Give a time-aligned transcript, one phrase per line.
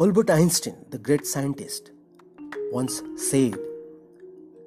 [0.00, 1.90] Albert Einstein, the great scientist,
[2.70, 3.56] once said,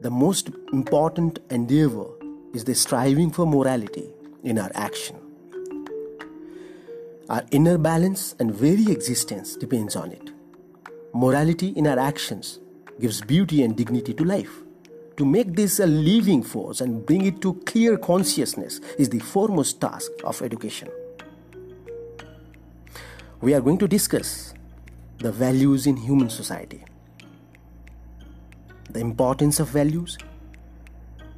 [0.02, 2.08] The most important endeavor
[2.54, 4.12] is the striving for morality
[4.44, 5.16] in our action.
[7.30, 10.32] Our inner balance and very existence depends on it.
[11.14, 12.60] Morality in our actions
[13.00, 14.52] gives beauty and dignity to life.
[15.16, 19.80] To make this a living force and bring it to clear consciousness is the foremost
[19.80, 20.90] task of education.
[23.40, 24.54] We are going to discuss
[25.22, 26.84] the values in human society,
[28.90, 30.18] the importance of values,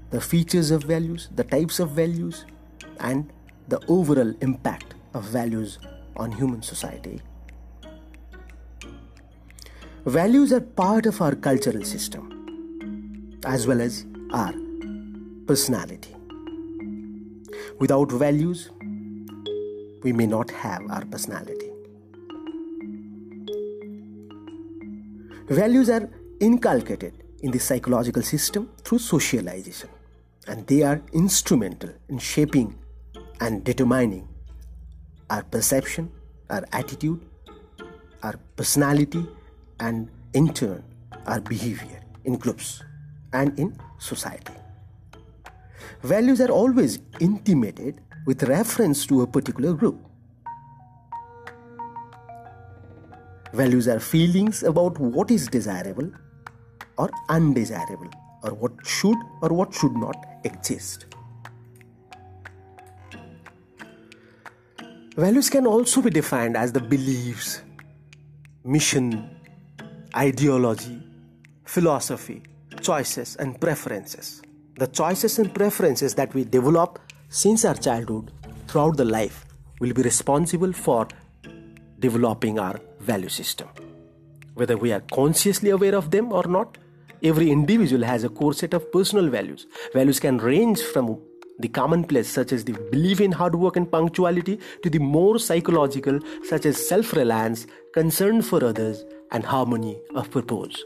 [0.10, 2.46] the features of values, the types of values,
[3.02, 3.32] and
[3.68, 5.80] the overall impact of values
[6.16, 7.22] on human society.
[10.06, 14.54] Values are part of our cultural system as well as our
[15.46, 16.16] personality.
[17.80, 18.70] Without values,
[20.04, 21.63] we may not have our personality.
[25.50, 29.90] Values are inculcated in the psychological system through socialization,
[30.48, 32.80] and they are instrumental in shaping
[33.42, 34.26] and determining
[35.30, 36.10] our perception,
[36.50, 37.20] our attitude,
[38.22, 39.28] our personality,
[39.82, 40.82] and in turn,
[41.26, 42.82] our behavior in groups
[43.34, 44.54] and in society.
[46.04, 50.00] Values are always intimated with reference to a particular group.
[53.54, 56.12] Values are feelings about what is desirable
[56.98, 58.10] or undesirable,
[58.42, 61.06] or what should or what should not exist.
[65.16, 67.62] Values can also be defined as the beliefs,
[68.64, 69.30] mission,
[70.16, 71.04] ideology,
[71.64, 72.42] philosophy,
[72.82, 74.42] choices, and preferences.
[74.78, 76.98] The choices and preferences that we develop
[77.30, 78.32] since our childhood
[78.68, 79.46] throughout the life
[79.80, 81.08] will be responsible for
[82.00, 83.68] developing our value system.
[84.56, 86.78] Whether we are consciously aware of them or not,
[87.24, 89.66] every individual has a core set of personal values.
[89.94, 91.20] Values can range from
[91.60, 96.20] the commonplace, such as the belief in hard work and punctuality, to the more psychological,
[96.44, 100.82] such as self reliance, concern for others, and harmony of purpose.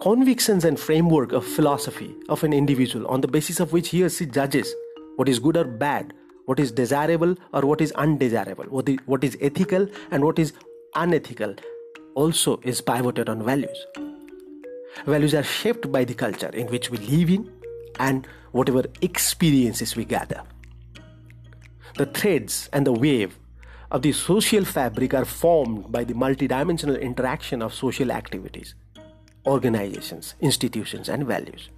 [0.00, 4.10] Convictions and framework of philosophy of an individual on the basis of which he or
[4.10, 4.74] she judges
[5.16, 6.12] what is good or bad,
[6.46, 10.52] what is desirable or what is undesirable, what is, what is ethical and what is
[10.94, 11.54] unethical,
[12.14, 13.86] also is pivoted on values.
[15.06, 17.50] Values are shaped by the culture in which we live in
[17.98, 20.42] and whatever experiences we gather.
[21.96, 23.38] The threads and the wave
[23.90, 28.74] of the social fabric are formed by the multidimensional interaction of social activities,
[29.46, 31.70] organizations, institutions, and values.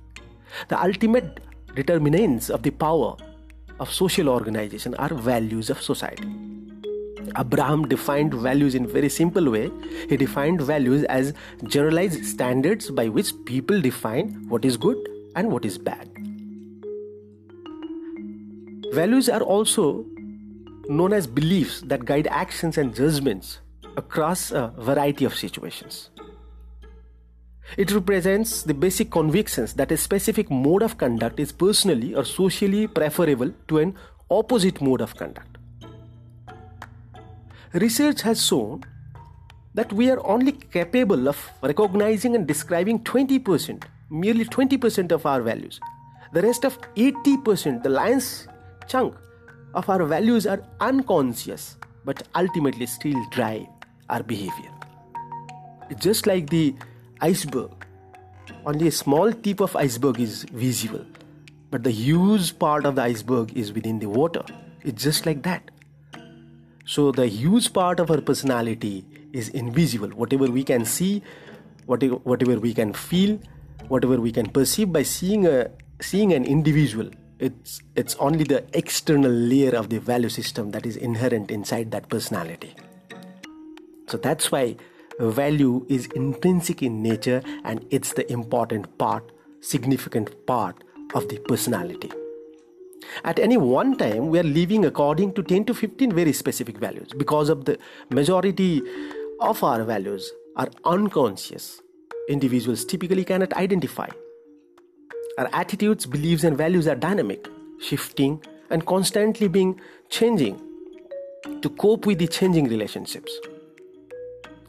[0.68, 1.40] The ultimate
[1.74, 3.16] determinants of the power
[3.80, 6.28] of social organization are values of society.
[7.37, 9.70] Abraham defined values in very simple way.
[10.09, 11.32] He defined values as
[11.65, 14.98] generalized standards by which people define what is good
[15.34, 16.09] and what is bad.
[18.92, 20.04] Values are also
[20.88, 23.60] known as beliefs that guide actions and judgments
[23.97, 26.10] across a variety of situations.
[27.78, 32.87] It represents the basic convictions that a specific mode of conduct is personally or socially
[32.87, 33.94] preferable to an
[34.31, 35.56] opposite mode of conduct.
[37.75, 38.84] Research has shown
[39.72, 45.81] that we are only capable of recognizing and describing 20%, merely 20% of our values.
[46.34, 48.47] The rest of 80%, the lion's
[48.87, 49.15] chunk
[49.72, 53.66] of our values are unconscious but ultimately still drive
[54.10, 54.71] our behavior.
[55.89, 56.75] It's just like the
[57.22, 57.71] iceberg.
[58.66, 61.06] Only a small tip of iceberg is visible,
[61.71, 64.44] but the huge part of the iceberg is within the water.
[64.83, 65.71] It's just like that.
[66.92, 70.08] So the huge part of our personality is invisible.
[70.08, 71.22] Whatever we can see,
[71.86, 73.38] whatever, whatever we can feel,
[73.88, 75.70] whatever we can perceive by seeing a
[76.03, 77.08] seeing an individual,
[77.38, 82.10] it's it's only the external layer of the value system that is inherent inside that
[82.10, 82.74] personality.
[84.09, 84.77] So that's why
[85.18, 90.84] value is intrinsic in nature and it's the important part, significant part
[91.15, 92.12] of the personality.
[93.25, 97.09] At any one time, we are living according to 10 to 15 very specific values
[97.16, 97.78] because of the
[98.10, 98.83] majority
[99.41, 101.81] of our values are unconscious.
[102.28, 104.09] Individuals typically cannot identify.
[105.39, 107.49] Our attitudes, beliefs, and values are dynamic,
[107.81, 110.60] shifting, and constantly being changing
[111.60, 113.33] to cope with the changing relationships,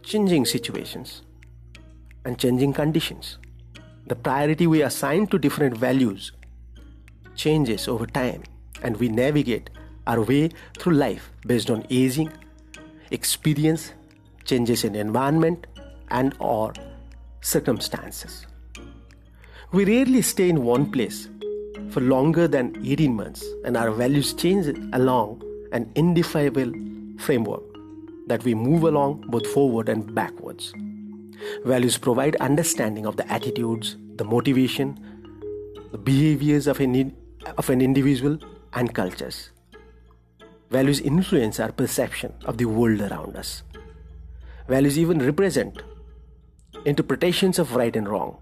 [0.04, 1.22] changing situations,
[2.26, 3.38] and changing conditions.
[4.08, 6.32] The priority we assign to different values
[7.36, 8.44] changes over time
[8.82, 9.70] and we navigate
[10.08, 12.32] our way through life based on aging,
[13.12, 13.94] experience,
[14.46, 15.68] changes in environment
[16.10, 16.74] and or
[17.42, 18.46] circumstances.
[19.72, 21.30] We rarely stay in one place
[21.90, 25.42] for longer than 18 months and our values change along
[25.72, 26.72] an indefinable
[27.18, 27.64] framework
[28.28, 30.74] that we move along both forward and backwards.
[31.66, 34.98] Values provide understanding of the attitudes, the motivation,
[35.92, 37.16] the behaviors of an,
[37.58, 38.38] of an individual
[38.74, 39.50] and cultures.
[40.70, 43.64] Values influence our perception of the world around us.
[44.68, 45.84] Values even represent
[46.86, 48.38] interpretations of right and wrong.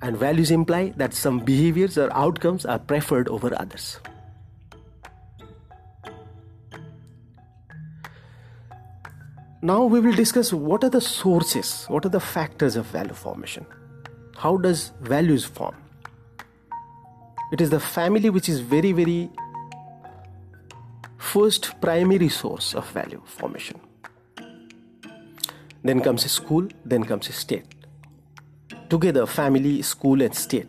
[0.00, 3.98] And values imply that some behaviors or outcomes are preferred over others.
[9.60, 13.66] Now we will discuss what are the sources, what are the factors of value formation.
[14.36, 15.74] How does values form?
[17.50, 19.30] It is the family which is very, very
[21.16, 23.80] first primary source of value formation.
[25.82, 27.64] Then comes school, then comes state.
[28.90, 30.68] Together, family, school, and state.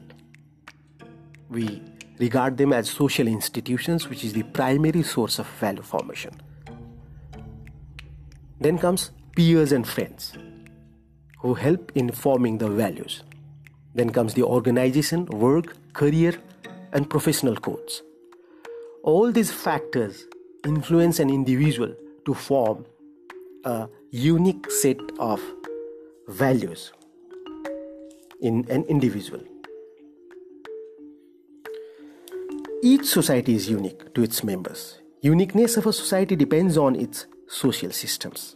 [1.49, 1.81] We
[2.19, 6.39] regard them as social institutions, which is the primary source of value formation.
[8.59, 10.33] Then comes peers and friends
[11.39, 13.23] who help in forming the values.
[13.95, 16.33] Then comes the organization, work, career,
[16.93, 18.03] and professional codes.
[19.03, 20.25] All these factors
[20.65, 21.95] influence an individual
[22.25, 22.85] to form
[23.63, 25.41] a unique set of
[26.27, 26.91] values
[28.41, 29.41] in an individual.
[32.81, 34.99] Each society is unique to its members.
[35.21, 38.55] Uniqueness of a society depends on its social systems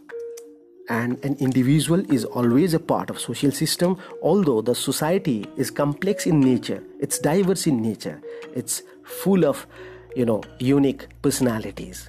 [0.88, 6.26] and an individual is always a part of social system although the society is complex
[6.26, 6.82] in nature.
[7.00, 8.20] It's diverse in nature.
[8.54, 9.66] It's full of
[10.14, 12.08] you know unique personalities.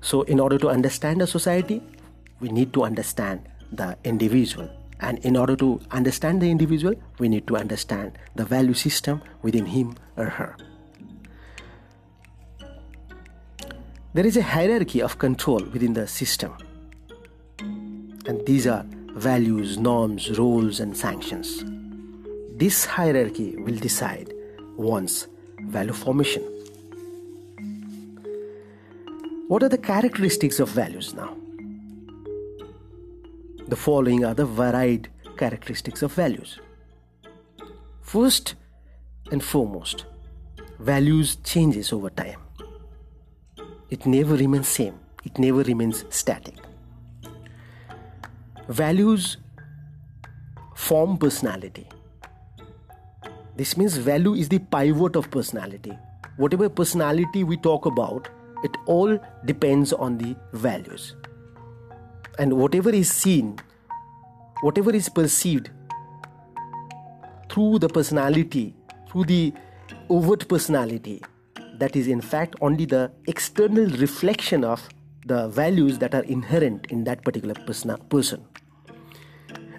[0.00, 1.82] So in order to understand a society
[2.40, 4.70] we need to understand the individual.
[5.02, 9.66] And in order to understand the individual we need to understand the value system within
[9.66, 10.56] him or her.
[14.12, 16.52] There is a hierarchy of control within the system
[18.26, 18.84] and these are
[19.14, 21.64] values, norms, roles, and sanctions.
[22.56, 24.32] This hierarchy will decide
[24.76, 25.26] one's
[25.68, 26.42] value formation.
[29.48, 31.36] What are the characteristics of values now?
[33.66, 36.60] The following are the varied characteristics of values.
[38.00, 38.54] First
[39.32, 40.04] and foremost,
[40.78, 42.40] values changes over time.
[43.90, 44.98] It never remains same.
[45.24, 46.59] It never remains static.
[48.70, 49.36] Values
[50.76, 51.88] form personality.
[53.56, 55.98] This means value is the pivot of personality.
[56.36, 58.28] Whatever personality we talk about,
[58.62, 61.16] it all depends on the values.
[62.38, 63.58] And whatever is seen,
[64.60, 65.70] whatever is perceived
[67.50, 68.76] through the personality,
[69.10, 69.52] through the
[70.08, 71.24] overt personality,
[71.74, 74.88] that is in fact only the external reflection of
[75.26, 77.54] the values that are inherent in that particular
[78.08, 78.46] person.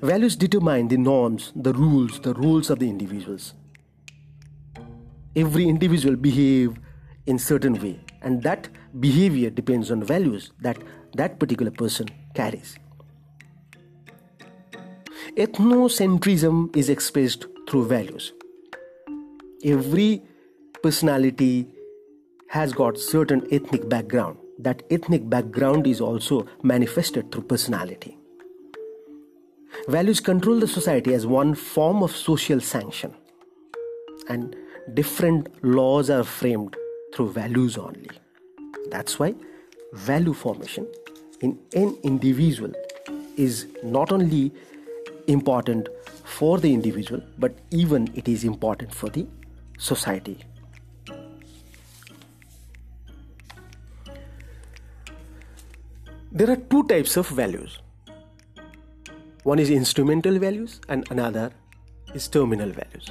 [0.02, 3.54] Values determine the norms, the rules, the roles of the individuals.
[5.36, 6.76] Every individual behave
[7.28, 8.68] in certain way and that
[9.00, 10.80] behavior depends on values that
[11.14, 12.78] that particular person carries.
[15.38, 18.34] Ethnocentrism is expressed through values.
[19.64, 20.24] Every
[20.82, 21.68] personality
[22.50, 24.40] has got certain ethnic background.
[24.58, 28.18] That ethnic background is also manifested through personality.
[29.88, 33.14] Values control the society as one form of social sanction,
[34.30, 34.56] and
[34.94, 36.76] different laws are framed
[37.14, 38.10] through values only.
[38.90, 39.36] That's why
[39.94, 40.88] value formation
[41.42, 42.72] in an individual
[43.38, 44.54] is not only
[45.28, 45.90] important
[46.24, 49.28] for the individual but even it is important for the
[49.78, 50.38] society.
[56.32, 57.80] There are two types of values
[59.44, 61.52] one is instrumental values and another
[62.14, 63.10] is terminal values.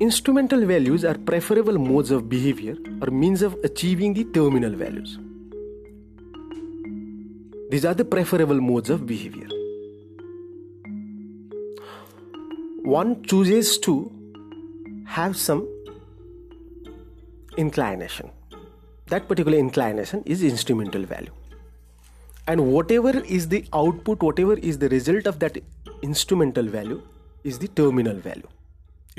[0.00, 5.18] Instrumental values are preferable modes of behavior or means of achieving the terminal values.
[7.70, 9.48] These are the preferable modes of behavior.
[12.82, 14.10] One chooses to
[15.04, 15.68] have some
[17.58, 18.30] inclination.
[19.08, 21.32] That particular inclination is instrumental value
[22.52, 25.58] and whatever is the output whatever is the result of that
[26.10, 27.00] instrumental value
[27.52, 28.50] is the terminal value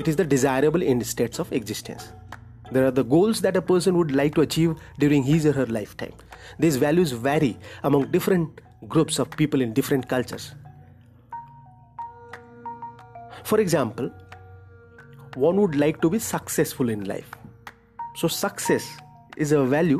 [0.04, 2.12] it is the desirable end states of existence
[2.72, 5.66] There are the goals that a person would like to achieve during his or her
[5.66, 6.14] lifetime.
[6.58, 10.54] These values vary among different groups of people in different cultures.
[13.44, 14.10] For example,
[15.34, 17.30] one would like to be successful in life.
[18.16, 18.88] So, success
[19.36, 19.98] is a value,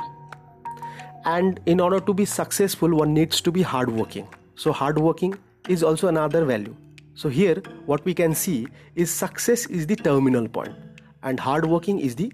[1.24, 4.28] and in order to be successful, one needs to be hardworking.
[4.54, 5.34] So, hardworking
[5.68, 6.74] is also another value.
[7.14, 10.74] So, here what we can see is success is the terminal point,
[11.22, 12.32] and hardworking is the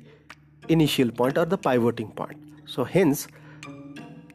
[0.68, 2.38] initial point or the pivoting point.
[2.66, 3.28] So, hence,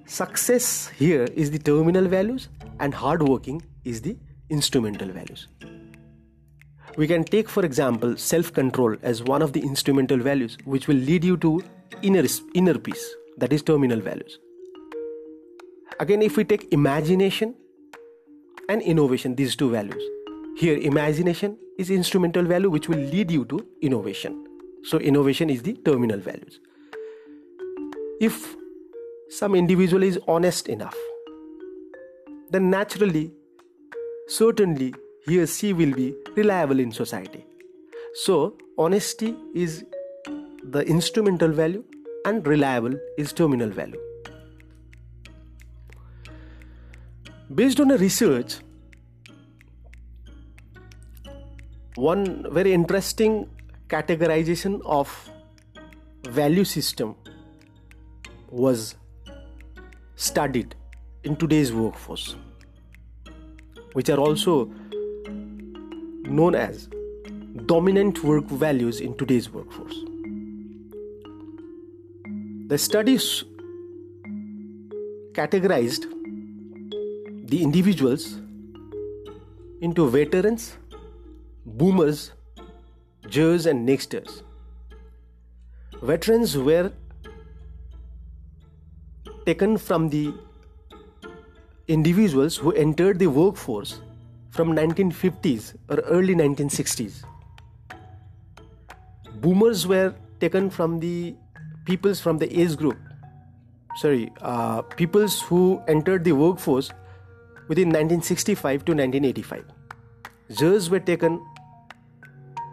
[0.06, 4.18] success here is the terminal values, and hardworking is the
[4.50, 5.48] instrumental values.
[6.96, 10.96] We can take, for example, self control as one of the instrumental values, which will
[11.12, 11.64] lead you to
[12.02, 14.38] inner, inner peace, that is, terminal values.
[16.00, 17.56] Again, if we take imagination
[18.70, 20.04] and innovation, these two values,
[20.58, 24.46] here imagination is instrumental value which will lead you to innovation.
[24.84, 26.60] So, innovation is the terminal values.
[28.20, 28.56] If
[29.30, 30.98] some individual is honest enough,
[32.50, 33.32] then naturally,
[34.28, 34.94] certainly,
[35.26, 37.46] he or she will be reliable in society.
[38.14, 39.86] So, honesty is
[40.64, 41.84] the instrumental value
[42.26, 44.03] and reliable is terminal value.
[47.56, 48.56] Based on a research,
[51.96, 53.50] one very interesting
[53.90, 55.30] categorization of
[56.28, 57.16] value system
[58.50, 58.96] was
[60.16, 60.76] studied
[61.24, 62.36] in today's workforce
[63.94, 64.66] which are also
[66.26, 66.90] known as
[67.66, 69.96] dominant work values in today's workforce.
[72.68, 73.44] The studies
[75.34, 76.13] categorized
[77.54, 78.24] the individuals
[79.88, 80.78] into veterans,
[81.66, 82.32] boomers,
[83.36, 84.42] Zers, and nexters.
[86.02, 86.92] Veterans were
[89.46, 90.34] taken from the
[91.88, 93.94] individuals who entered the workforce
[94.50, 97.22] from 1950s or early 1960s.
[99.46, 101.36] Boomers were taken from the
[101.86, 102.98] peoples from the age group,
[103.98, 106.92] sorry, uh, peoples who entered the workforce
[107.68, 109.66] within 1965 to 1985.
[110.50, 111.44] Zers were taken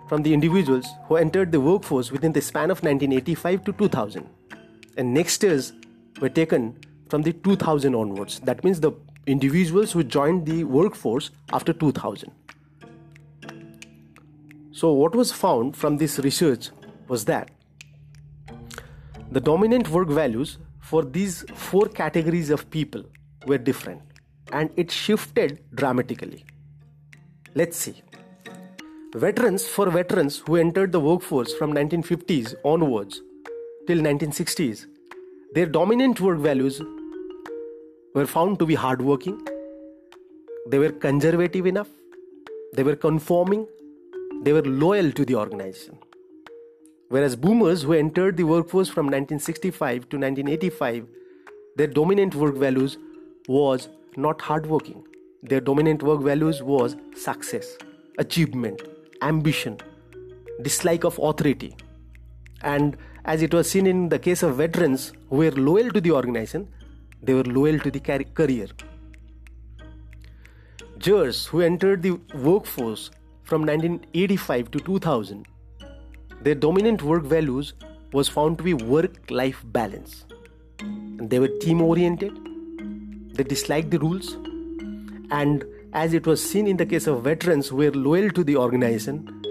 [0.09, 4.29] from the individuals who entered the workforce within the span of 1985 to 2000.
[4.97, 5.73] And next nexters
[6.21, 6.77] were taken
[7.09, 8.41] from the 2000 onwards.
[8.41, 8.93] That means the
[9.27, 12.33] individuals who joined the workforce after 2000.
[14.73, 16.71] So, what was found from this research
[17.07, 17.51] was that
[19.31, 23.05] the dominant work values for these four categories of people
[23.47, 24.03] were different
[24.53, 26.45] and it shifted dramatically.
[27.55, 28.03] Let's see.
[29.15, 33.23] Veterans, for veterans who entered the workforce from 1950s onwards
[33.87, 34.87] till 1960s,
[35.55, 36.81] their dominant work values
[38.15, 39.41] were found to be hardworking,
[40.69, 41.89] they were conservative enough,
[42.75, 43.67] they were conforming,
[44.43, 45.99] they were loyal to the organization.
[47.09, 51.07] Whereas boomers who entered the workforce from 1965 to 1985,
[51.75, 52.97] their dominant work values
[53.49, 55.05] was not hardworking.
[55.43, 57.77] Their dominant work values was success,
[58.19, 58.83] achievement,
[59.23, 59.79] ambition,
[60.63, 61.77] dislike of authority.
[62.63, 66.11] And as it was seen in the case of veterans who were loyal to the
[66.13, 66.69] organization,
[67.23, 68.69] they were loyal to the career.
[70.99, 73.11] Zers, who entered the workforce
[73.45, 75.47] from 1985 to 2000,
[76.43, 77.73] their dominant work values
[78.13, 80.25] was found to be work-life balance.
[80.81, 82.50] And they were team-oriented.
[83.35, 84.35] They disliked the rules,
[85.31, 88.57] and as it was seen in the case of veterans who were loyal to the
[88.57, 89.43] organization,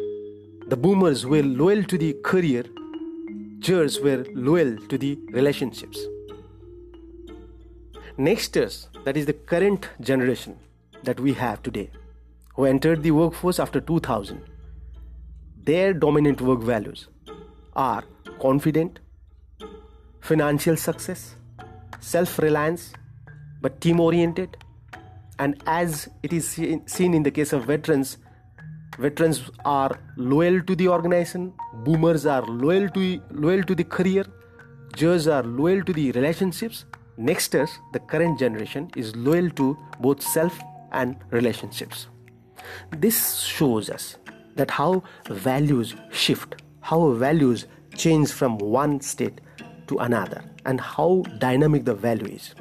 [0.67, 2.63] the boomers were loyal to the career,
[3.59, 6.00] Zers were loyal to the relationships.
[8.17, 10.57] Nexters, that is the current generation
[11.03, 11.89] that we have today,
[12.55, 14.41] who entered the workforce after 2000,
[15.63, 17.07] their dominant work values
[17.75, 18.03] are
[18.39, 19.00] confident,
[20.19, 21.36] financial success,
[22.00, 22.93] self reliance,
[23.61, 24.57] but team oriented.
[25.37, 28.17] And as it is seen in the case of veterans,
[28.97, 31.53] veterans are loyal to the organization,
[31.85, 34.25] boomers are loyal to, loyal to the career,
[34.97, 36.85] Zers are loyal to the relationships,
[37.17, 40.57] Nexters, the current generation, is loyal to both self
[40.93, 42.07] and relationships.
[42.91, 44.17] This shows us
[44.55, 49.41] that how values shift, how values change from one state
[49.87, 52.55] to another, and how dynamic the value is.